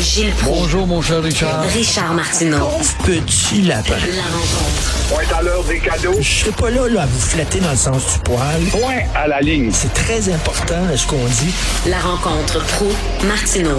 Gilles 0.00 0.32
Proulx. 0.34 0.60
Bonjour, 0.60 0.86
mon 0.86 1.02
cher 1.02 1.20
Richard. 1.22 1.62
Richard 1.74 2.14
Martineau. 2.14 2.68
Petit 3.04 3.62
lapin. 3.62 3.96
La 4.14 4.22
rencontre. 4.30 5.08
Point 5.10 5.36
à 5.36 5.42
l'heure 5.42 5.64
des 5.64 5.80
cadeaux. 5.80 6.14
Je 6.20 6.22
serai 6.22 6.52
pas 6.52 6.70
là, 6.70 6.88
là 6.88 7.02
à 7.02 7.06
vous 7.06 7.18
flatter 7.18 7.58
dans 7.58 7.70
le 7.70 7.76
sens 7.76 8.14
du 8.14 8.22
poil. 8.22 8.62
Point 8.70 9.02
à 9.16 9.26
la 9.26 9.40
ligne. 9.40 9.72
C'est 9.72 9.92
très 9.92 10.32
important 10.32 10.76
ce 10.94 11.04
qu'on 11.04 11.16
dit. 11.16 11.52
La 11.90 11.98
rencontre 11.98 12.64
pro 12.76 12.86
martineau 13.26 13.78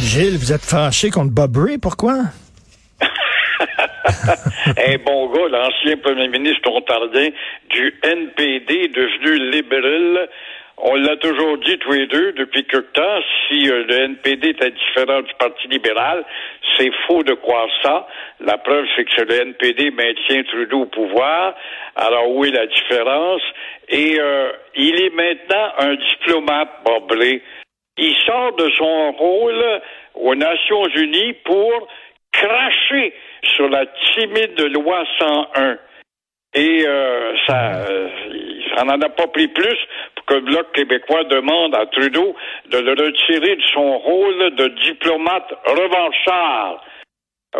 Gilles, 0.00 0.38
vous 0.38 0.52
êtes 0.52 0.64
fâché 0.64 1.10
contre 1.10 1.32
Bob 1.32 1.56
Ray, 1.58 1.76
pourquoi? 1.76 2.14
Un 3.02 4.98
bon 5.04 5.30
gars, 5.32 5.48
l'ancien 5.50 5.98
premier 5.98 6.28
ministre 6.28 6.70
ontarien 6.70 7.28
du 7.68 7.94
NPD, 8.02 8.88
devenu 8.88 9.50
libéral. 9.50 10.28
On 10.80 10.94
l'a 10.94 11.16
toujours 11.16 11.58
dit 11.58 11.76
tous 11.78 11.90
les 11.90 12.06
deux 12.06 12.32
depuis 12.32 12.64
quelque 12.64 12.92
temps, 12.92 13.20
si 13.48 13.68
euh, 13.68 13.84
le 13.88 14.00
NPD 14.00 14.50
était 14.50 14.70
différent 14.70 15.22
du 15.22 15.34
Parti 15.34 15.66
libéral, 15.66 16.24
c'est 16.76 16.90
faux 17.06 17.24
de 17.24 17.34
croire 17.34 17.68
ça. 17.82 18.06
La 18.38 18.58
preuve, 18.58 18.86
c'est 18.94 19.04
que 19.04 19.22
le 19.22 19.40
NPD 19.42 19.90
maintient 19.90 20.44
Trudeau 20.44 20.82
au 20.82 20.86
pouvoir. 20.86 21.56
Alors 21.96 22.30
où 22.30 22.44
est 22.44 22.52
la 22.52 22.66
différence? 22.66 23.42
Et 23.88 24.20
euh, 24.20 24.52
il 24.76 25.02
est 25.02 25.14
maintenant 25.14 25.72
un 25.78 25.94
diplomate, 25.94 26.70
Bob 26.84 27.10
Ray. 27.10 27.42
Il 27.96 28.16
sort 28.24 28.54
de 28.54 28.70
son 28.76 29.12
rôle 29.12 29.80
aux 30.14 30.34
Nations 30.36 30.86
Unies 30.94 31.32
pour 31.44 31.88
cracher 32.32 33.14
sur 33.42 33.68
la 33.68 33.84
timide 34.14 34.60
loi 34.74 35.04
101. 35.18 35.78
Et 36.54 36.84
euh, 36.86 37.32
ça, 37.46 37.72
euh, 37.90 38.08
ça 38.74 38.84
n'en 38.84 39.00
a 39.00 39.08
pas 39.08 39.26
pris 39.26 39.48
plus 39.48 39.76
que 40.28 40.34
le 40.34 40.40
Bloc 40.40 40.72
québécois 40.72 41.24
demande 41.24 41.74
à 41.74 41.86
Trudeau 41.86 42.36
de 42.70 42.78
le 42.78 42.90
retirer 42.90 43.56
de 43.56 43.62
son 43.72 43.98
rôle 43.98 44.54
de 44.56 44.68
diplomate 44.84 45.50
revanchard. 45.64 46.84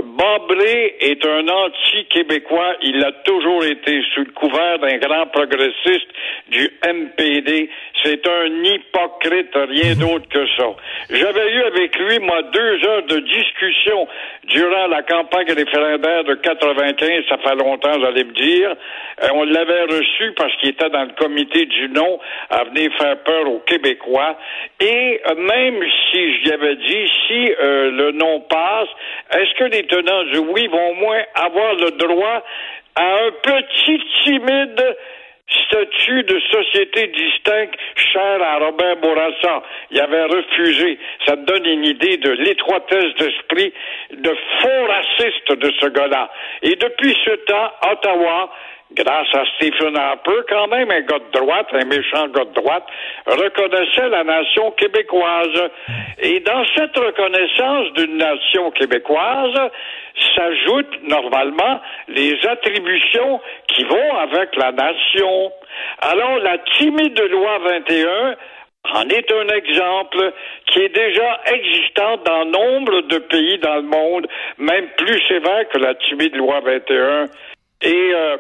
Bob 0.03 0.51
Ray 0.51 0.95
est 1.01 1.25
un 1.27 1.49
anti-québécois. 1.49 2.75
Il 2.83 3.03
a 3.05 3.13
toujours 3.25 3.65
été 3.65 4.03
sous 4.15 4.21
le 4.21 4.33
couvert 4.33 4.79
d'un 4.79 4.97
grand 4.99 5.27
progressiste 5.27 6.09
du 6.49 6.71
MPD. 6.85 7.69
C'est 8.05 8.27
un 8.27 8.65
hypocrite, 8.65 9.55
rien 9.55 9.95
d'autre 9.95 10.29
que 10.29 10.47
ça. 10.57 10.67
J'avais 11.11 11.53
eu 11.53 11.63
avec 11.63 11.99
lui, 11.99 12.19
moi, 12.21 12.43
deux 12.43 12.87
heures 12.87 13.03
de 13.05 13.19
discussion 13.21 14.07
durant 14.45 14.87
la 14.87 15.03
campagne 15.03 15.53
référendaire 15.53 16.25
de 16.25 16.35
95. 16.35 17.25
Ça 17.29 17.39
fait 17.39 17.57
longtemps, 17.57 18.03
allez 18.05 18.25
me 18.25 18.33
dire. 18.33 18.77
Euh, 19.23 19.29
on 19.35 19.45
l'avait 19.45 19.83
reçu 19.85 20.33
parce 20.37 20.55
qu'il 20.57 20.71
était 20.71 20.91
dans 20.91 21.05
le 21.05 21.13
comité 21.19 21.67
du 21.67 21.89
non 21.89 22.21
à 22.51 22.65
venir 22.65 22.91
faire 22.99 23.19
peur 23.25 23.51
aux 23.51 23.61
Québécois. 23.61 24.37
Et 24.81 25.21
même 25.37 25.83
si 26.11 26.35
je 26.35 26.43
lui 26.45 26.53
avais 26.53 26.77
dit, 26.77 27.11
si 27.27 27.53
euh, 27.61 27.91
le 27.91 28.13
non 28.13 28.41
passe, 28.41 28.89
est-ce 29.33 29.55
que 29.59 29.65
les 29.65 29.88
tenants 29.89 30.25
du 30.25 30.39
oui 30.39 30.67
vont 30.69 30.91
au 30.91 30.95
moins 30.95 31.23
avoir 31.35 31.75
le 31.75 31.91
droit 31.93 32.45
à 32.95 33.03
un 33.03 33.31
petit 33.43 34.01
timide 34.25 34.97
statut 35.67 36.23
de 36.25 36.41
société 36.53 37.07
distincte 37.09 37.75
cher 38.13 38.43
à 38.43 38.59
Robert 38.59 38.97
Bourassa. 38.97 39.63
Il 39.91 40.01
avait 40.01 40.25
refusé. 40.25 40.99
Ça 41.27 41.37
donne 41.37 41.65
une 41.65 41.85
idée 41.85 42.19
de 42.19 42.31
l'étroitesse 42.31 43.15
d'esprit 43.19 43.73
de 44.13 44.37
faux 44.61 44.87
raciste 44.87 45.53
de 45.53 45.73
ce 45.81 45.87
gars-là. 45.87 46.31
Et 46.63 46.77
depuis 46.77 47.17
ce 47.25 47.31
temps, 47.47 47.71
Ottawa 47.91 48.51
grâce 48.93 49.35
à 49.35 49.45
Stephen 49.57 49.97
Harper, 49.97 50.41
quand 50.49 50.69
même 50.69 50.91
un 50.91 51.01
gars 51.01 51.19
de 51.19 51.39
droite, 51.39 51.67
un 51.73 51.85
méchant 51.85 52.29
gars 52.29 52.45
de 52.45 52.55
droite, 52.55 52.87
reconnaissait 53.27 54.09
la 54.09 54.25
nation 54.25 54.71
québécoise. 54.73 55.71
Et 56.19 56.41
dans 56.41 56.65
cette 56.75 56.97
reconnaissance 56.97 57.93
d'une 57.95 58.17
nation 58.17 58.71
québécoise, 58.73 59.71
s'ajoutent 60.35 61.03
normalement 61.03 61.81
les 62.09 62.35
attributions 62.47 63.41
qui 63.69 63.85
vont 63.85 64.17
avec 64.17 64.57
la 64.57 64.73
nation. 64.73 65.53
Alors, 66.01 66.39
la 66.39 66.59
timide 66.79 67.21
loi 67.31 67.59
21 67.59 68.37
en 68.95 69.09
est 69.09 69.33
un 69.33 69.49
exemple 69.55 70.33
qui 70.67 70.81
est 70.81 70.95
déjà 70.95 71.41
existant 71.47 72.17
dans 72.25 72.45
nombre 72.47 73.03
de 73.03 73.19
pays 73.19 73.59
dans 73.59 73.77
le 73.77 73.83
monde, 73.83 74.27
même 74.57 74.89
plus 74.97 75.21
sévère 75.29 75.69
que 75.69 75.79
la 75.79 75.95
timide 75.95 76.35
loi 76.37 76.61
21. 76.61 77.27
Et 77.83 78.11
euh, 78.15 78.37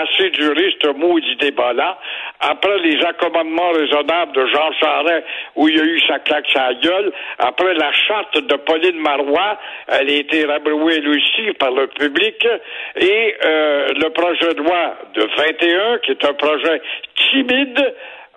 assez 0.00 0.30
duré, 0.30 0.74
ce 0.82 0.88
maudit 0.88 1.36
débat-là. 1.36 1.98
Après 2.40 2.78
les 2.78 3.02
accommodements 3.04 3.70
raisonnables 3.70 4.32
de 4.32 4.46
Jean 4.46 4.72
Charest, 4.80 5.26
où 5.56 5.68
il 5.68 5.76
y 5.76 5.80
a 5.80 5.84
eu 5.84 6.00
sa 6.06 6.18
claque 6.20 6.46
sa 6.52 6.74
gueule, 6.74 7.12
après 7.38 7.74
la 7.74 7.92
charte 7.92 8.38
de 8.38 8.56
Pauline 8.56 9.00
Marois, 9.00 9.58
elle 9.88 10.10
a 10.10 10.12
été 10.12 10.44
rabrouée 10.44 10.96
elle 10.96 11.08
aussi 11.08 11.52
par 11.58 11.70
le 11.70 11.86
public, 11.88 12.46
et 12.96 13.34
euh, 13.44 13.88
le 13.94 14.10
projet 14.10 14.54
de 14.54 14.62
loi 14.62 14.96
de 15.14 15.22
21, 15.22 15.98
qui 15.98 16.12
est 16.12 16.24
un 16.24 16.34
projet 16.34 16.82
timide, 17.16 17.94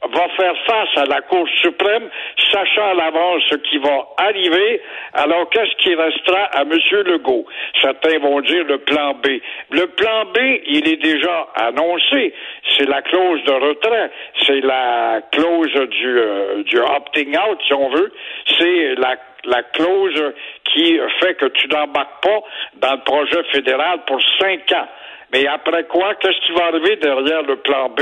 va 0.08 0.30
faire 0.38 0.56
face 0.66 0.98
à 0.98 1.06
la 1.06 1.22
Cour 1.22 1.48
suprême, 1.62 2.10
sachant 2.52 2.92
à 2.92 2.94
l'avance 2.94 3.44
ce 3.50 3.56
qui 3.56 3.78
va 3.78 4.08
arriver. 4.18 4.82
Alors, 5.14 5.50
qu'est-ce 5.50 5.76
qui 5.78 5.94
restera 5.94 6.44
à 6.54 6.62
M. 6.62 6.72
Legault? 7.06 7.46
Certains 7.82 8.20
vont 8.20 8.42
dire 8.42 8.64
le 8.66 8.78
plan 8.80 9.14
B. 9.16 9.28
Le 9.72 9.88
plan 9.88 10.26
B, 10.34 10.38
il 10.68 10.88
est 10.88 11.02
déjà 11.02 11.48
annoncé. 11.56 12.34
C'est 12.78 12.88
la 12.88 13.02
clause 13.02 13.44
de 13.44 13.52
retrait. 13.52 14.12
C'est 14.46 14.62
la 14.62 15.22
clause 15.32 15.74
du, 15.74 16.20
euh, 16.20 16.64
du 16.64 16.80
opting 16.80 17.38
out, 17.38 17.60
si 17.68 17.74
on 17.74 17.90
veut. 17.90 18.12
C'est 18.58 18.96
la 18.96 19.16
la 19.46 19.64
clause 19.64 20.34
qui 20.66 21.00
fait 21.22 21.36
que 21.36 21.46
tu 21.46 21.68
n'embarques 21.70 22.22
pas 22.22 22.40
dans 22.76 22.94
le 22.96 23.04
projet 23.04 23.44
fédéral 23.52 24.02
pour 24.06 24.20
cinq 24.40 24.72
ans. 24.74 24.88
Mais 25.32 25.46
après 25.48 25.84
quoi, 25.86 26.16
qu'est-ce 26.16 26.46
qui 26.46 26.52
va 26.54 26.66
arriver 26.66 26.96
derrière 26.98 27.44
le 27.44 27.58
plan 27.58 27.90
B, 27.90 28.02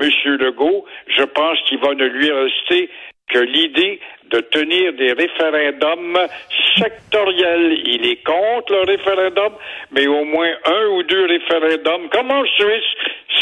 M. 0.00 0.10
Legault? 0.38 0.84
Je 1.08 1.22
pense 1.22 1.60
qu'il 1.62 1.78
va 1.78 1.94
ne 1.94 2.06
lui 2.06 2.30
rester 2.30 2.90
que 3.28 3.38
l'idée 3.38 4.00
de 4.30 4.38
tenir 4.40 4.92
des 4.94 5.12
référendums 5.12 6.18
sectoriels. 6.76 7.78
Il 7.84 8.06
est 8.06 8.22
contre 8.24 8.72
le 8.72 8.82
référendum, 8.82 9.52
mais 9.90 10.06
au 10.06 10.24
moins 10.24 10.52
un 10.64 10.86
ou 10.88 11.02
deux 11.02 11.26
référendums, 11.26 12.08
comme 12.10 12.30
en 12.30 12.44
Suisse, 12.44 12.84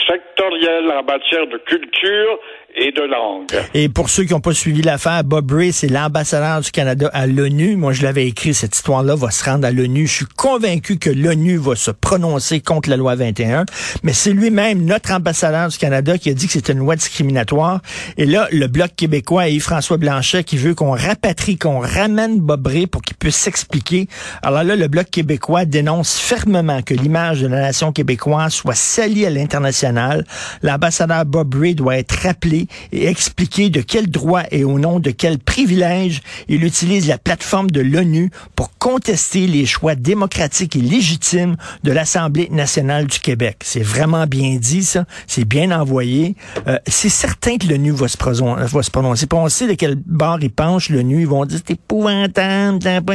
sectoriels 0.06 0.90
en 0.90 1.02
matière 1.02 1.46
de 1.46 1.58
culture 1.58 2.38
et 2.76 2.90
de 2.90 3.02
langue. 3.02 3.52
Et 3.72 3.88
pour 3.88 4.10
ceux 4.10 4.24
qui 4.24 4.32
n'ont 4.32 4.40
pas 4.40 4.52
suivi 4.52 4.82
l'affaire, 4.82 5.22
Bob 5.22 5.50
Ray, 5.52 5.72
c'est 5.72 5.88
l'ambassadeur 5.88 6.60
du 6.60 6.70
Canada 6.70 7.08
à 7.12 7.26
l'ONU. 7.26 7.76
Moi, 7.76 7.92
je 7.92 8.02
l'avais 8.02 8.26
écrit, 8.26 8.52
cette 8.52 8.74
histoire-là 8.74 9.14
va 9.14 9.30
se 9.30 9.44
rendre 9.44 9.66
à 9.66 9.70
l'ONU. 9.70 10.06
Je 10.06 10.12
suis 10.12 10.26
convaincu 10.36 10.98
que 10.98 11.10
l'ONU 11.10 11.56
va 11.56 11.76
se 11.76 11.92
prononcer 11.92 12.60
contre 12.60 12.90
la 12.90 12.96
loi 12.96 13.14
21. 13.14 13.64
Mais 14.02 14.12
c'est 14.12 14.32
lui-même, 14.32 14.84
notre 14.84 15.12
ambassadeur 15.12 15.68
du 15.68 15.78
Canada, 15.78 16.18
qui 16.18 16.30
a 16.30 16.34
dit 16.34 16.46
que 16.46 16.52
c'était 16.52 16.72
une 16.72 16.80
loi 16.80 16.96
discriminatoire. 16.96 17.80
Et 18.16 18.26
là, 18.26 18.48
le 18.50 18.66
Bloc 18.66 18.90
québécois 18.96 19.48
et 19.48 19.52
Yves-François 19.52 19.96
Blanchet 19.96 20.42
qui 20.42 20.56
veut 20.56 20.74
qu'on 20.74 20.92
rapatrie, 20.92 21.56
qu'on 21.56 21.78
ramène 21.78 22.40
Bob 22.40 22.66
Ray 22.66 22.86
pour 22.88 23.02
qu'il 23.02 23.16
puisse 23.16 23.36
s'expliquer. 23.36 24.08
Alors 24.42 24.64
là, 24.64 24.74
le 24.74 24.88
Bloc 24.88 25.10
québécois 25.10 25.64
dénonce 25.64 26.18
fermement 26.18 26.82
que 26.82 26.94
l'image 26.94 27.40
de 27.40 27.46
la 27.46 27.60
nation 27.60 27.92
québécoise 27.92 28.52
soit 28.52 28.74
salie 28.74 29.26
à 29.26 29.30
l'international. 29.30 30.24
L'ambassadeur 30.62 31.24
Bob 31.24 31.54
Ray 31.54 31.74
doit 31.74 31.98
être 31.98 32.14
rappelé 32.22 32.63
et 32.92 33.06
expliquer 33.06 33.70
de 33.70 33.80
quel 33.80 34.10
droit 34.10 34.42
et 34.50 34.64
au 34.64 34.78
nom 34.78 35.00
de 35.00 35.10
quel 35.10 35.38
privilège 35.38 36.20
il 36.48 36.64
utilise 36.64 37.08
la 37.08 37.18
plateforme 37.18 37.70
de 37.70 37.80
l'ONU 37.80 38.30
pour 38.56 38.76
contester 38.78 39.46
les 39.46 39.66
choix 39.66 39.94
démocratiques 39.94 40.76
et 40.76 40.80
légitimes 40.80 41.56
de 41.82 41.92
l'Assemblée 41.92 42.48
nationale 42.50 43.06
du 43.06 43.18
Québec. 43.18 43.58
C'est 43.62 43.82
vraiment 43.82 44.26
bien 44.26 44.56
dit, 44.56 44.84
ça. 44.84 45.04
C'est 45.26 45.44
bien 45.44 45.70
envoyé. 45.70 46.34
Euh, 46.66 46.78
c'est 46.86 47.08
certain 47.08 47.56
que 47.56 47.66
l'ONU 47.66 47.92
va 47.92 48.08
se, 48.08 48.16
va 48.18 48.82
se 48.82 48.90
prononcer. 48.90 49.26
Puis 49.26 49.38
on 49.38 49.48
sait 49.48 49.66
de 49.66 49.74
quel 49.74 49.96
bord 49.96 50.38
ils 50.42 50.50
penchent, 50.50 50.90
l'ONU. 50.90 51.20
Ils 51.20 51.26
vont 51.26 51.44
dire, 51.44 51.58
c'est 51.64 51.74
épouvantable, 51.74 52.78
t'as 52.78 53.00
pas 53.00 53.14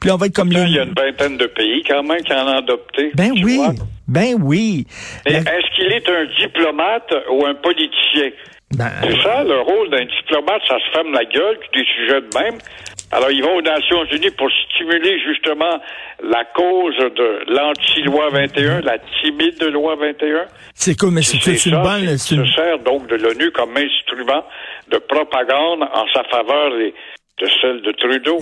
Puis 0.00 0.10
on 0.10 0.16
va 0.16 0.26
être 0.26 0.34
comme... 0.34 0.52
il 0.52 0.72
y 0.72 0.78
a 0.78 0.84
une 0.84 0.94
vingtaine 0.94 1.36
de 1.36 1.46
pays, 1.46 1.82
quand 1.86 2.02
même, 2.02 2.22
qui 2.22 2.32
en 2.32 2.46
ont 2.46 2.58
adopté. 2.58 3.10
Ben 3.14 3.32
oui. 3.42 3.60
Ben 4.12 4.36
oui. 4.42 4.86
Est-ce 5.24 5.74
qu'il 5.74 5.90
est 5.90 6.06
un 6.06 6.26
diplomate 6.38 7.14
ou 7.30 7.46
un 7.46 7.54
politicien? 7.54 8.30
Ben, 8.76 8.90
c'est 9.02 9.22
ça, 9.22 9.42
le 9.42 9.60
rôle 9.60 9.88
d'un 9.88 10.04
diplomate, 10.04 10.60
ça 10.68 10.76
se 10.78 10.90
ferme 10.92 11.12
la 11.12 11.24
gueule, 11.24 11.58
des 11.74 11.84
sujets 11.84 12.20
de 12.20 12.38
même. 12.38 12.58
Alors, 13.10 13.30
ils 13.30 13.42
vont 13.42 13.56
aux 13.56 13.62
Nations 13.62 14.04
Unies 14.10 14.30
pour 14.30 14.48
stimuler 14.50 15.18
justement 15.20 15.78
la 16.22 16.44
cause 16.54 16.96
de 16.96 17.52
l'anti-loi 17.52 18.28
21, 18.30 18.80
la 18.82 18.98
timide 19.20 19.62
loi 19.64 19.96
21. 19.96 20.46
C'est 20.74 20.94
comme, 20.94 21.14
mais 21.14 21.22
c'est 21.22 21.66
une 21.66 21.82
bonne... 21.82 22.16
Se 22.16 22.46
sert 22.46 22.78
donc 22.80 23.06
de 23.08 23.16
l'ONU 23.16 23.50
comme 23.50 23.76
instrument 23.76 24.44
de 24.90 24.98
propagande 24.98 25.82
en 25.82 26.06
sa 26.14 26.24
faveur 26.24 26.78
et 26.80 26.94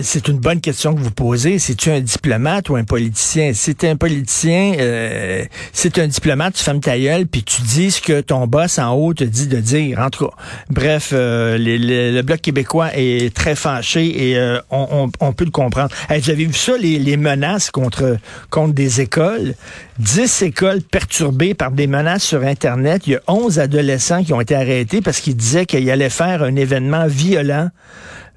C'est 0.01 0.27
une 0.27 0.37
bonne 0.39 0.59
question 0.61 0.93
que 0.93 0.99
vous 0.99 1.11
posez. 1.11 1.59
C'est-tu 1.59 1.89
un 1.89 2.01
diplomate 2.01 2.69
ou 2.69 2.75
un 2.75 2.83
politicien? 2.83 3.53
Si 3.53 3.73
t'es 3.73 3.87
un 3.87 3.95
politicien, 3.95 4.73
euh, 4.79 5.43
c'est 5.71 5.97
un 5.97 6.07
diplomate, 6.07 6.55
tu 6.55 6.63
fermes 6.63 6.81
ta 6.81 6.99
gueule, 6.99 7.25
puis 7.25 7.41
tu 7.43 7.61
dis 7.61 7.89
ce 7.91 8.01
que 8.01 8.19
ton 8.21 8.45
boss 8.47 8.77
en 8.79 8.93
haut 8.93 9.13
te 9.13 9.23
dit 9.23 9.47
de 9.47 9.57
dire. 9.59 9.99
En 9.99 10.09
tout 10.09 10.27
cas, 10.27 10.35
bref, 10.69 11.11
euh, 11.13 11.57
le 11.59 12.21
Bloc 12.21 12.41
québécois 12.41 12.89
est 12.93 13.33
très 13.33 13.55
fâché 13.55 14.29
et 14.31 14.37
euh, 14.37 14.59
on, 14.69 15.09
on- 15.19 15.33
peut 15.33 15.45
le 15.45 15.51
comprendre. 15.51 15.89
Hey, 16.09 16.19
vous 16.21 16.33
vu 16.35 16.53
ça, 16.53 16.77
les, 16.77 16.99
les 16.99 17.17
menaces 17.17 17.71
contre, 17.71 18.17
contre 18.49 18.73
des 18.73 18.99
écoles? 19.01 19.55
10 19.99 20.41
écoles 20.43 20.81
perturbées 20.81 21.53
par 21.53 21.71
des 21.71 21.87
menaces 21.87 22.23
sur 22.23 22.43
Internet. 22.43 23.03
Il 23.07 23.13
y 23.13 23.15
a 23.15 23.21
11 23.27 23.57
adolescents 23.59 24.23
qui 24.23 24.33
ont 24.33 24.41
été 24.41 24.53
arrêtés 24.55 25.01
parce 25.01 25.21
qu'ils 25.21 25.35
disaient 25.37 25.65
qu'ils 25.65 25.89
allaient 25.89 26.09
faire 26.09 26.43
un 26.43 26.55
événement 26.55 27.07
violent 27.07 27.69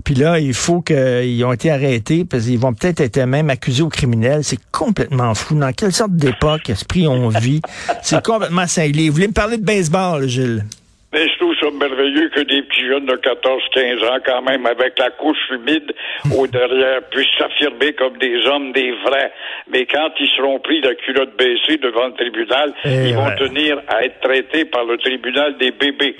puis 0.04 0.14
là, 0.14 0.38
il 0.38 0.52
faut 0.52 0.82
qu'ils 0.82 1.42
ont 1.44 1.52
été 1.52 1.70
arrêtés 1.70 2.26
parce 2.26 2.44
qu'ils 2.44 2.58
vont 2.58 2.74
peut-être 2.74 3.00
être 3.00 3.18
même 3.20 3.48
accusés 3.48 3.82
aux 3.82 3.88
criminels. 3.88 4.44
C'est 4.44 4.60
complètement 4.70 5.34
fou. 5.34 5.54
Dans 5.54 5.72
quelle 5.72 5.92
sorte 5.92 6.12
d'époque, 6.12 6.68
esprit, 6.68 7.08
on 7.08 7.30
vit? 7.30 7.62
C'est 8.02 8.22
complètement 8.22 8.66
cinglé. 8.66 9.08
Vous 9.08 9.14
voulez 9.14 9.28
me 9.28 9.32
parler 9.32 9.56
de 9.56 9.64
baseball, 9.64 10.28
Gilles? 10.28 10.64
Mais 11.12 11.26
trouve 11.44 11.56
ça 11.60 11.70
merveilleux 11.78 12.28
que 12.30 12.40
des 12.40 12.62
petits 12.62 12.86
jeunes 12.86 13.06
de 13.06 13.16
14-15 13.16 14.08
ans, 14.08 14.18
quand 14.24 14.42
même, 14.42 14.64
avec 14.66 14.98
la 14.98 15.10
couche 15.10 15.50
humide 15.50 15.94
au 16.36 16.46
derrière, 16.46 17.02
puissent 17.10 17.36
s'affirmer 17.38 17.92
comme 17.92 18.16
des 18.18 18.46
hommes, 18.46 18.72
des 18.72 18.92
vrais. 19.04 19.32
Mais 19.68 19.84
quand 19.86 20.10
ils 20.18 20.30
seront 20.36 20.58
pris 20.60 20.80
la 20.80 20.94
culotte 20.94 21.36
baissée 21.36 21.76
devant 21.76 22.06
le 22.06 22.14
tribunal, 22.14 22.72
Eh 22.84 23.08
ils 23.08 23.14
vont 23.14 23.30
tenir 23.36 23.80
à 23.88 24.04
être 24.04 24.20
traités 24.20 24.64
par 24.64 24.84
le 24.84 24.96
tribunal 24.96 25.56
des 25.58 25.70
bébés. 25.70 26.16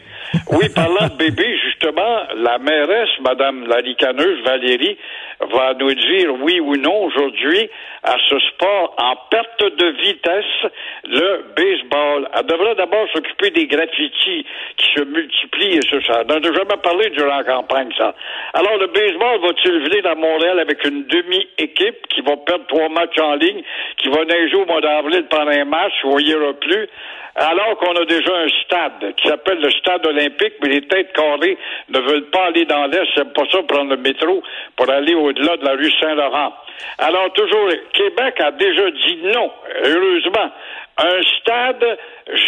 Oui, 0.51 0.69
parlant 0.75 1.09
de 1.09 1.17
bébés, 1.17 1.59
justement, 1.65 2.23
la 2.37 2.59
mairesse, 2.59 3.11
Madame 3.21 3.67
la 3.67 3.77
ricaneuse 3.77 4.43
Valérie, 4.45 4.99
va 5.41 5.75
nous 5.75 5.95
dire 5.95 6.35
oui 6.41 6.61
ou 6.61 6.77
non 6.77 7.05
aujourd'hui 7.05 7.69
à 8.03 8.17
ce 8.29 8.39
sport 8.39 8.95
en 8.99 9.17
perte 9.31 9.63
de 9.63 9.87
vitesse, 10.03 10.73
le 11.05 11.45
baseball. 11.57 12.29
Elle 12.37 12.47
devrait 12.47 12.75
d'abord 12.75 13.07
s'occuper 13.13 13.51
des 13.51 13.67
graffitis 13.67 14.45
qui 14.77 14.87
se 14.95 15.03
multiplient 15.15 15.79
et 15.79 15.83
ce, 15.89 16.01
ça. 16.01 16.23
On 16.29 16.33
n'en 16.33 16.39
a 16.39 16.53
jamais 16.53 16.81
parlé 16.83 17.11
durant 17.11 17.37
la 17.37 17.45
campagne, 17.45 17.91
ça. 17.97 18.15
Alors, 18.53 18.77
le 18.79 18.89
baseball 18.89 19.41
va-t-il 19.41 19.85
venir 19.85 20.07
à 20.07 20.15
Montréal 20.15 20.59
avec 20.59 20.85
une 20.85 21.05
demi-équipe 21.05 22.07
qui 22.09 22.21
va 22.23 22.37
perdre 22.37 22.67
trois 22.67 22.89
matchs 22.89 23.19
en 23.21 23.35
ligne, 23.37 23.63
qui 23.99 24.09
va 24.09 24.25
neiger 24.25 24.57
au 24.57 24.67
mois 24.67 24.81
d'avril 24.81 25.25
pendant 25.31 25.51
un 25.51 25.65
match 25.65 25.93
où 26.05 26.19
il 26.19 26.27
n'y 26.27 26.35
aura 26.35 26.53
plus? 26.55 26.89
alors 27.37 27.77
qu'on 27.79 27.95
a 27.97 28.05
déjà 28.05 28.33
un 28.33 28.49
stade 28.65 29.15
qui 29.17 29.29
s'appelle 29.29 29.61
le 29.61 29.71
stade 29.71 30.07
olympique, 30.07 30.55
mais 30.63 30.69
les 30.69 30.83
têtes 30.83 31.13
carrées 31.13 31.59
ne 31.89 31.99
veulent 31.99 32.31
pas 32.31 32.47
aller 32.47 32.65
dans 32.65 32.87
l'Est, 32.87 33.09
c'est 33.15 33.33
pas 33.33 33.43
ça 33.51 33.63
prendre 33.65 33.91
le 33.91 33.97
métro 33.97 34.43
pour 34.77 34.89
aller 34.89 35.15
au-delà 35.15 35.57
de 35.57 35.65
la 35.65 35.73
rue 35.73 35.91
Saint-Laurent. 36.01 36.53
Alors 36.99 37.33
toujours, 37.33 37.71
Québec 37.93 38.41
a 38.41 38.53
déjà 38.53 38.91
dit 38.91 39.19
non, 39.35 39.51
heureusement. 39.85 40.51
Un 40.97 41.23
stade, 41.41 41.99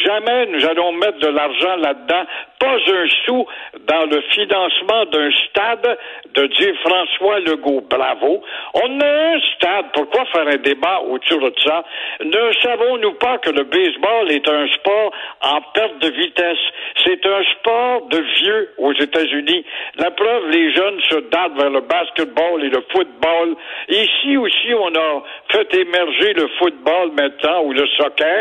jamais 0.06 0.46
nous 0.46 0.64
allons 0.64 0.92
mettre 0.92 1.18
de 1.18 1.28
l'argent 1.28 1.76
là-dedans, 1.78 2.24
pas 2.60 2.76
un 2.76 3.06
sou 3.24 3.44
dans 3.88 4.06
le 4.06 4.20
financement 4.20 5.04
d'un 5.06 5.30
stade 5.48 5.98
de 6.32 6.46
dire 6.46 6.74
François 6.84 7.40
Legault. 7.40 7.82
Bravo. 7.90 8.42
On 8.74 9.00
a 9.00 9.34
un 9.34 9.40
stade. 9.56 9.86
Pourquoi 9.92 10.24
faire 10.26 10.46
un 10.46 10.56
débat 10.58 11.00
autour 11.10 11.40
de 11.40 11.52
ça? 11.64 11.84
Ne 12.24 12.52
savons-nous 12.62 13.14
pas 13.14 13.38
que 13.38 13.50
le 13.50 13.64
baseball 13.64 14.30
est 14.30 14.48
un 14.48 14.68
sport 14.68 15.12
en 15.42 15.60
perte 15.74 15.98
de 15.98 16.10
vitesse? 16.10 16.58
C'est 17.04 17.26
un 17.26 17.42
sport 17.58 18.06
de 18.08 18.18
vieux 18.18 18.74
aux 18.78 18.92
États-Unis. 18.92 19.64
La 19.96 20.12
preuve, 20.12 20.50
les 20.50 20.72
jeunes 20.72 21.00
se 21.10 21.16
datent 21.30 21.58
vers 21.58 21.70
le 21.70 21.80
basketball 21.80 22.64
et 22.64 22.70
le 22.70 22.84
football. 22.92 23.56
Ici 23.88 24.36
aussi, 24.36 24.72
on 24.74 24.94
a 24.94 25.22
fait 25.50 25.74
émerger 25.74 26.32
le 26.34 26.48
football 26.58 27.10
maintenant 27.12 27.62
ou 27.64 27.72
le 27.72 27.86
soccer. 27.98 28.35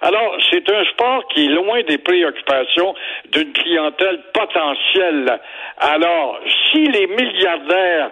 Alors, 0.00 0.36
c'est 0.50 0.70
un 0.70 0.84
sport 0.84 1.26
qui 1.28 1.46
est 1.46 1.50
loin 1.50 1.82
des 1.82 1.98
préoccupations 1.98 2.94
d'une 3.32 3.52
clientèle 3.52 4.20
potentielle. 4.32 5.40
Alors, 5.78 6.40
si 6.70 6.84
les 6.86 7.06
milliardaires 7.06 8.10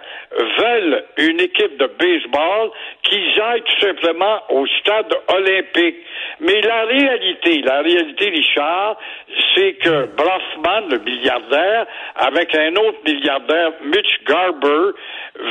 veulent 0.57 1.03
une 1.17 1.39
équipe 1.39 1.77
de 1.77 1.87
baseball, 1.99 2.71
qu'ils 3.03 3.41
aillent 3.41 3.61
tout 3.61 3.85
simplement 3.85 4.41
au 4.49 4.65
stade 4.67 5.13
olympique. 5.27 5.97
Mais 6.39 6.61
la 6.61 6.83
réalité, 6.85 7.61
la 7.61 7.81
réalité, 7.81 8.29
Richard, 8.29 8.97
c'est 9.53 9.73
que 9.73 10.05
Brofman, 10.15 10.89
le 10.89 10.99
milliardaire, 10.99 11.85
avec 12.15 12.53
un 12.55 12.75
autre 12.75 12.97
milliardaire, 13.05 13.71
Mitch 13.83 14.23
Garber, 14.27 14.91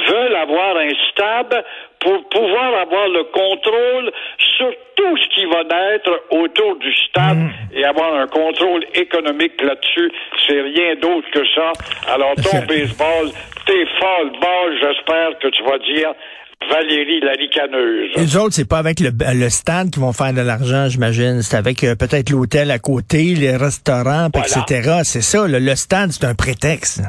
veulent 0.08 0.37
avoir 0.37 0.76
un 0.76 0.90
stade 1.10 1.64
pour 2.04 2.28
pouvoir 2.28 2.80
avoir 2.82 3.08
le 3.08 3.24
contrôle 3.32 4.12
sur 4.56 4.70
tout 4.94 5.16
ce 5.16 5.26
qui 5.34 5.44
va 5.46 5.64
naître 5.64 6.10
autour 6.30 6.76
du 6.76 6.92
stade 7.08 7.38
et 7.74 7.84
avoir 7.84 8.14
un 8.14 8.26
contrôle 8.28 8.84
économique 8.94 9.60
là-dessus. 9.60 10.12
C'est 10.46 10.60
rien 10.60 10.94
d'autre 11.02 11.28
que 11.32 11.40
ça. 11.54 11.72
Alors, 12.12 12.34
ton 12.36 12.58
baseball, 12.66 13.30
t'es 13.66 13.84
folle 13.98 14.30
balle, 14.40 14.78
j'espère 14.80 15.38
que 15.40 15.48
tu 15.48 15.62
vas 15.64 15.78
dire 15.78 16.12
Valérie 16.70 17.20
la 17.20 17.32
ricaneuse. 17.32 18.10
Les 18.16 18.36
autres, 18.36 18.54
c'est 18.54 18.68
pas 18.68 18.78
avec 18.78 19.00
le, 19.00 19.10
le 19.10 19.48
stade 19.50 19.90
qu'ils 19.90 20.00
vont 20.00 20.12
faire 20.14 20.32
de 20.32 20.40
l'argent, 20.40 20.86
j'imagine. 20.88 21.42
C'est 21.42 21.56
avec 21.56 21.82
euh, 21.84 21.94
peut-être 21.94 22.30
l'hôtel 22.30 22.70
à 22.70 22.78
côté, 22.78 23.34
les 23.34 23.56
restaurants, 23.56 24.28
Voilà. 24.32 24.46
etc. 24.46 25.00
C'est 25.04 25.20
ça. 25.20 25.46
Le, 25.46 25.58
le 25.58 25.74
stade, 25.74 26.10
c'est 26.12 26.24
un 26.24 26.34
prétexte. 26.34 27.02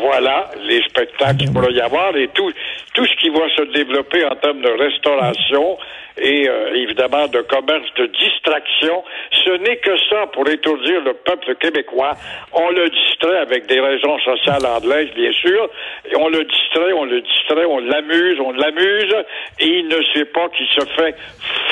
Voilà 0.00 0.50
les 0.66 0.82
spectacles 0.88 1.36
qu'il 1.36 1.52
pourra 1.52 1.70
y 1.70 1.80
avoir 1.80 2.16
et 2.16 2.28
tout, 2.34 2.50
tout 2.94 3.04
ce 3.06 3.14
qui 3.16 3.28
va 3.28 3.48
se 3.56 3.62
développer 3.72 4.24
en 4.24 4.36
termes 4.36 4.62
de 4.62 4.70
restauration 4.70 5.76
et 6.16 6.48
euh, 6.48 6.74
évidemment 6.74 7.26
de 7.26 7.40
commerce 7.42 7.92
de 7.96 8.06
distraction. 8.06 9.02
Ce 9.44 9.50
n'est 9.58 9.78
que 9.78 9.98
ça 10.08 10.26
pour 10.32 10.48
étourdir 10.48 11.02
le 11.02 11.12
peuple 11.14 11.56
québécois. 11.56 12.12
On 12.52 12.70
le 12.70 12.88
distrait 12.88 13.38
avec 13.38 13.66
des 13.66 13.80
raisons 13.80 14.18
sociales 14.20 14.64
anglaises, 14.64 15.12
bien 15.14 15.32
sûr. 15.32 15.68
Et 16.10 16.16
on 16.16 16.28
le 16.28 16.44
distrait, 16.44 16.92
on 16.92 17.04
le 17.04 17.20
distrait, 17.20 17.64
on 17.64 17.80
l'amuse, 17.80 18.38
on 18.40 18.52
l'amuse 18.52 19.14
et 19.58 19.66
il 19.66 19.88
ne 19.88 20.00
sait 20.14 20.26
pas 20.26 20.48
qu'il 20.50 20.66
se 20.66 20.86
fait 20.96 21.16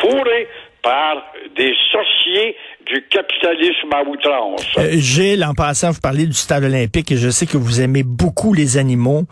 fourrer 0.00 0.48
par 0.82 1.22
des 1.56 1.72
sorciers 1.92 2.56
du 2.86 3.04
capitalisme 3.08 3.88
à 3.92 4.02
outrance. 4.02 4.66
Euh, 4.78 4.90
Gilles, 4.94 5.44
en 5.44 5.54
passant, 5.54 5.92
vous 5.92 6.00
parlez 6.00 6.26
du 6.26 6.32
stade 6.32 6.64
olympique 6.64 7.12
et 7.12 7.16
je 7.16 7.30
sais 7.30 7.46
que 7.46 7.56
vous 7.56 7.80
aimez 7.80 8.02
beaucoup 8.02 8.52
les 8.52 8.76
animaux. 8.76 9.22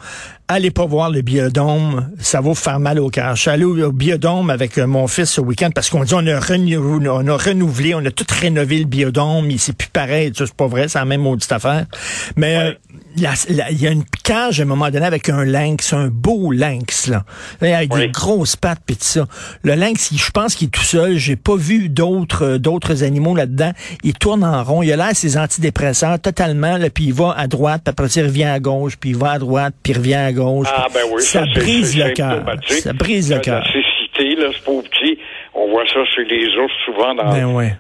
Allez 0.53 0.73
pas 0.73 0.85
voir 0.85 1.11
le 1.11 1.23
biodôme, 1.23 2.11
ça 2.19 2.39
va 2.41 2.49
vous 2.49 2.57
faire 2.57 2.81
mal 2.81 2.99
au 2.99 3.09
cœur. 3.09 3.37
Je 3.37 3.43
suis 3.43 3.51
allé 3.51 3.63
au, 3.63 3.93
biodôme 3.93 4.51
avec 4.51 4.79
euh, 4.79 4.87
mon 4.89 5.07
fils 5.07 5.31
ce 5.31 5.41
week-end 5.41 5.71
parce 5.73 5.91
qu'on 5.91 6.03
dit 6.03 6.13
on 6.13 6.27
a, 6.27 6.41
renou- 6.41 7.09
on 7.09 7.27
a 7.29 7.37
renouvelé, 7.37 7.95
on 7.95 8.05
a 8.05 8.11
tout 8.11 8.27
rénové 8.29 8.81
le 8.81 8.85
biodôme, 8.87 9.49
il 9.49 9.61
c'est 9.61 9.77
plus 9.77 9.91
pareil, 9.91 10.33
c'est 10.35 10.53
pas 10.53 10.67
vrai, 10.67 10.89
c'est 10.89 10.99
la 10.99 11.05
même 11.05 11.21
maudite 11.21 11.53
affaire. 11.53 11.87
Mais 12.35 12.57
euh, 12.57 12.73
il 13.17 13.81
y 13.83 13.87
a 13.87 13.91
une 13.91 14.05
cage 14.25 14.61
à 14.61 14.63
un 14.63 14.67
moment 14.67 14.91
donné 14.91 15.05
avec 15.07 15.29
un 15.29 15.45
lynx, 15.45 15.93
un 15.93 16.09
beau 16.09 16.53
lynx 16.53 17.09
là, 17.09 17.25
avec 17.61 17.93
Oui. 17.93 18.01
des 18.03 18.09
grosses 18.09 18.57
pattes 18.57 18.81
pis 18.87 18.95
tout 18.97 19.05
ça. 19.05 19.27
Le 19.63 19.75
lynx, 19.75 20.11
il- 20.13 20.19
je 20.19 20.31
pense 20.31 20.55
qu'il 20.55 20.69
est 20.69 20.71
tout 20.71 20.81
seul. 20.83 21.17
J'ai 21.17 21.37
pas 21.37 21.57
vu 21.57 21.89
d'autres 21.89 22.45
euh, 22.45 22.59
d'autres 22.59 23.03
animaux 23.03 23.35
là-dedans. 23.35 23.73
Il 24.05 24.15
tourne 24.15 24.45
en 24.45 24.63
rond. 24.63 24.83
Il 24.83 24.93
a 24.93 24.97
l'air 24.97 25.11
ses 25.15 25.37
antidépresseurs 25.37 26.21
totalement. 26.21 26.77
Là, 26.77 26.89
puis 26.91 27.05
il 27.05 27.13
va 27.15 27.35
à 27.37 27.47
droite, 27.47 27.83
puis 27.85 27.91
après 27.91 28.09
ça, 28.09 28.21
il 28.21 28.27
revient 28.27 28.45
à 28.45 28.61
gauche, 28.61 28.97
puis 28.97 29.11
il 29.11 29.17
va 29.17 29.33
à 29.33 29.39
droite, 29.39 29.75
puis 29.83 29.93
il 29.93 29.97
revient 29.99 30.15
à 30.15 30.33
gauche. 30.33 30.69
Ah 30.75 30.87
ben 30.95 31.01
oui, 31.13 31.23
ça, 31.23 31.45
brise 31.55 31.97
le 31.97 32.11
cœur. 32.11 32.45
Ça 32.69 32.93
brise 32.93 33.33
le 33.33 33.39
cœur. 33.41 33.63
La 33.65 33.73
cécité, 33.73 34.41
là, 34.41 34.49
c'est 34.55 34.65
pauvre 34.65 34.85
petit. 34.89 35.19
On 35.55 35.69
voit 35.71 35.85
ça 35.87 36.01
chez 36.15 36.25
les 36.25 36.47
ours 36.57 36.73
souvent 36.85 37.15
dans 37.15 37.33
Ben 37.33 37.47
ouais. 37.47 37.77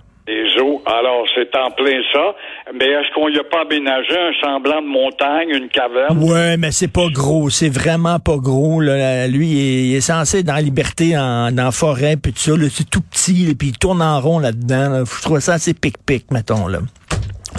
Eaux. 0.60 0.82
Alors, 0.86 1.26
c'est 1.34 1.54
en 1.56 1.70
plein 1.70 2.00
ça. 2.12 2.34
Mais 2.74 2.86
est-ce 2.86 3.12
qu'on 3.14 3.28
y 3.28 3.38
a 3.38 3.44
pas 3.44 3.62
aménagé 3.62 4.16
un 4.16 4.32
semblant 4.42 4.82
de 4.82 4.86
montagne, 4.86 5.50
une 5.50 5.68
caverne? 5.68 6.18
Ouais, 6.22 6.56
mais 6.56 6.70
c'est 6.70 6.92
pas 6.92 7.08
gros, 7.12 7.50
c'est 7.50 7.68
vraiment 7.68 8.18
pas 8.18 8.36
gros. 8.36 8.80
Là. 8.80 9.26
Lui, 9.28 9.46
il 9.48 9.58
est, 9.58 9.82
il 9.88 9.96
est 9.96 10.00
censé 10.00 10.40
être 10.40 10.46
dans 10.46 10.54
la 10.54 10.60
liberté, 10.60 11.16
en, 11.16 11.50
dans 11.52 11.64
la 11.64 11.72
forêt, 11.72 12.16
puis 12.22 12.32
tout 12.32 12.38
ça. 12.38 12.52
C'est 12.70 12.88
tout 12.90 13.02
petit, 13.02 13.54
puis 13.58 13.68
il 13.68 13.78
tourne 13.78 14.02
en 14.02 14.20
rond 14.20 14.38
là-dedans. 14.38 14.90
là. 14.90 15.02
Je 15.04 15.22
trouve 15.22 15.40
ça 15.40 15.54
assez 15.54 15.74
pic-pic, 15.74 16.30
mettons. 16.30 16.66
Là. 16.68 16.78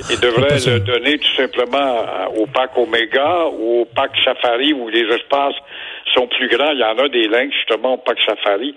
Il 0.10 0.20
devrait 0.20 0.56
le 0.56 0.80
donner 0.80 1.18
tout 1.20 1.36
simplement 1.36 2.06
au 2.38 2.48
parc 2.48 2.78
Omega 2.78 3.46
ou 3.52 3.82
au 3.82 3.86
parc 3.94 4.12
Safari 4.24 4.74
où 4.74 4.88
les 4.90 5.04
espaces 5.14 5.56
sont 6.14 6.28
plus 6.28 6.48
grands. 6.50 6.72
Il 6.72 6.80
y 6.80 6.84
en 6.84 6.98
a 6.98 7.10
des 7.10 7.28
lynx 7.28 7.54
justement 7.56 7.96
au 7.96 7.98
parc 7.98 8.18
Safari. 8.26 8.74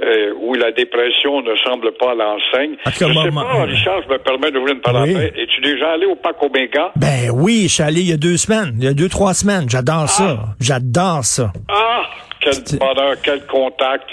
Euh, 0.00 0.32
où 0.40 0.54
la 0.54 0.72
dépression 0.72 1.42
ne 1.42 1.54
semble 1.56 1.92
pas 1.92 2.12
à 2.12 2.14
l'enseigne. 2.14 2.76
Je 2.86 2.90
sais 2.92 3.30
pas, 3.30 3.64
Richard, 3.64 4.02
je 4.02 4.08
me 4.08 4.18
permets 4.18 4.50
d'ouvrir 4.50 4.74
une 4.74 4.80
parenthèse. 4.80 5.32
Es-tu 5.36 5.60
déjà 5.60 5.92
allé 5.92 6.06
au 6.06 6.16
parc 6.16 6.42
Omega? 6.42 6.92
Ben 6.96 7.30
oui, 7.32 7.64
je 7.64 7.74
suis 7.74 7.82
allé 7.82 8.00
il 8.00 8.08
y 8.08 8.12
a 8.12 8.16
deux 8.16 8.36
semaines, 8.38 8.74
il 8.78 8.84
y 8.84 8.88
a 8.88 8.94
deux, 8.94 9.08
trois 9.08 9.34
semaines. 9.34 9.68
J'adore 9.68 10.08
ça. 10.08 10.38
J'adore 10.60 11.24
ça. 11.24 11.52
Ah, 11.68 12.04
quel 12.40 12.78
bonheur, 12.78 13.14
quel 13.22 13.46
contact. 13.46 14.12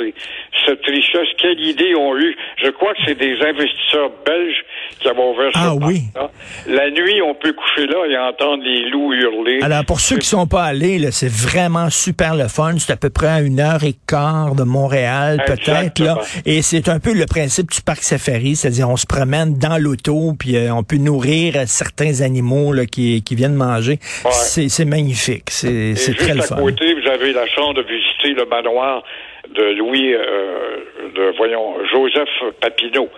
Et 0.67 0.69
cette 0.69 0.85
richesse. 0.85 1.27
Quelle 1.37 1.59
idée 1.59 1.95
ont 1.95 2.17
eu? 2.17 2.35
Je 2.63 2.69
crois 2.69 2.93
que 2.93 2.99
c'est 3.05 3.15
des 3.17 3.33
investisseurs 3.41 4.11
belges 4.25 4.63
qui 4.99 5.07
avaient 5.07 5.19
ouvert 5.21 5.51
Ah 5.55 5.73
ce 5.79 5.85
oui. 5.85 6.01
parc-là. 6.13 6.31
La 6.67 6.89
nuit, 6.91 7.21
on 7.21 7.33
peut 7.35 7.53
coucher 7.53 7.87
là 7.87 8.05
et 8.09 8.17
entendre 8.17 8.63
les 8.63 8.89
loups 8.89 9.13
hurler. 9.13 9.59
Alors, 9.61 9.85
pour 9.85 9.99
ceux 9.99 10.17
qui 10.17 10.27
sont 10.27 10.47
pas 10.47 10.63
allés, 10.63 10.99
là, 10.99 11.11
c'est 11.11 11.31
vraiment 11.31 11.89
super 11.89 12.35
le 12.35 12.47
fun. 12.47 12.73
C'est 12.77 12.93
à 12.93 12.97
peu 12.97 13.09
près 13.09 13.27
à 13.27 13.41
une 13.41 13.59
heure 13.59 13.83
et 13.83 13.93
quart 14.07 14.55
de 14.55 14.63
Montréal, 14.63 15.43
peut-être, 15.45 15.99
là. 15.99 16.17
Et 16.45 16.61
c'est 16.61 16.89
un 16.89 16.99
peu 16.99 17.13
le 17.13 17.25
principe 17.25 17.71
du 17.71 17.81
parc 17.81 18.03
safari, 18.03 18.55
c'est-à-dire 18.55 18.89
on 18.89 18.97
se 18.97 19.05
promène 19.05 19.57
dans 19.57 19.77
l'auto, 19.77 20.33
puis 20.37 20.55
euh, 20.57 20.73
on 20.73 20.83
peut 20.83 20.97
nourrir 20.97 21.55
euh, 21.55 21.63
certains 21.65 22.21
animaux 22.21 22.73
là, 22.73 22.85
qui, 22.85 23.23
qui 23.23 23.35
viennent 23.35 23.55
manger. 23.55 23.99
Ouais. 24.25 24.31
C'est 24.31 24.85
magnifique. 24.85 25.49
C'est 25.49 25.95
très 26.17 26.33
le 26.33 26.41
fun. 26.41 26.55
côté, 26.57 26.93
vous 26.93 27.07
avez 27.09 27.33
la 27.33 27.45
chance 27.47 27.73
de 27.75 27.81
visiter 27.81 28.33
le 28.33 28.45
manoir 28.45 29.03
de 29.55 29.77
Louis, 29.77 30.13
euh, 30.13 30.77
de, 31.15 31.37
voyons, 31.37 31.75
Joseph 31.91 32.29
Papineau, 32.61 33.09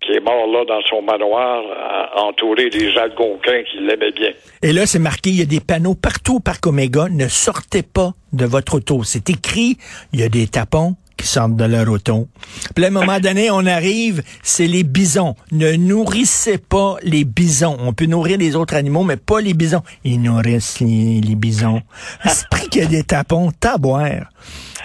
qui 0.00 0.12
est 0.12 0.20
mort 0.20 0.46
là 0.46 0.64
dans 0.64 0.80
son 0.88 1.02
manoir, 1.02 1.62
euh, 1.62 2.20
entouré 2.20 2.70
des 2.70 2.96
Algonquins 2.96 3.62
qui 3.70 3.78
l'aimaient 3.78 4.12
bien. 4.12 4.30
Et 4.62 4.72
là, 4.72 4.86
c'est 4.86 4.98
marqué, 4.98 5.30
il 5.30 5.36
y 5.36 5.42
a 5.42 5.46
des 5.46 5.60
panneaux 5.60 5.94
partout 5.94 6.36
au 6.36 6.40
parc 6.40 6.66
Omega. 6.66 7.08
Ne 7.10 7.28
sortez 7.28 7.82
pas 7.82 8.12
de 8.32 8.44
votre 8.44 8.76
auto. 8.76 9.02
C'est 9.04 9.28
écrit, 9.30 9.76
il 10.12 10.20
y 10.20 10.22
a 10.22 10.28
des 10.28 10.46
tapons 10.46 10.96
qui 11.20 11.26
sortent 11.26 11.56
de 11.56 11.64
leur 11.64 11.88
auto. 11.90 12.28
Puis 12.74 12.88
moment 12.90 13.20
donné, 13.20 13.50
on 13.50 13.66
arrive, 13.66 14.22
c'est 14.42 14.66
les 14.66 14.84
bisons. 14.84 15.34
Ne 15.52 15.72
nourrissez 15.72 16.56
pas 16.56 16.96
les 17.02 17.24
bisons. 17.24 17.76
On 17.80 17.92
peut 17.92 18.06
nourrir 18.06 18.38
les 18.38 18.56
autres 18.56 18.74
animaux, 18.74 19.04
mais 19.04 19.18
pas 19.18 19.40
les 19.42 19.52
bisons. 19.52 19.82
Ils 20.04 20.20
nourrissent 20.20 20.80
les, 20.80 21.20
les 21.20 21.34
bisons. 21.34 21.82
C'est 22.24 22.70
qu'il 22.70 22.82
y 22.82 22.84
a 22.86 22.88
des 22.88 23.02
tapons, 23.02 23.50
taboire. 23.50 24.30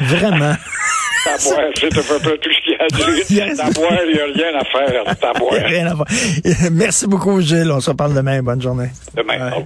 Vraiment. 0.01 0.53
Taboire, 1.25 1.65
c'est 1.79 1.87
à 1.87 2.03
peu 2.03 2.37
tout 2.37 2.49
ce 2.51 2.61
qu'il 2.61 2.73
y 2.73 3.41
a 3.41 3.47
dire. 3.47 3.57
Taboire, 3.57 3.97
il 4.07 4.13
n'y 4.13 4.19
a 4.19 4.25
rien 4.25 4.59
à 4.59 4.63
faire. 4.63 5.17
Taboire. 5.17 5.53
Rien 5.65 5.87
à 5.87 5.93
voir. 5.95 6.07
Merci 6.71 7.07
beaucoup, 7.07 7.41
Gilles. 7.41 7.71
On 7.71 7.79
se 7.79 7.89
reparle 7.89 8.13
demain. 8.13 8.43
Bonne 8.43 8.61
journée. 8.61 8.89
Demain. 9.15 9.49
Ouais. 9.49 9.63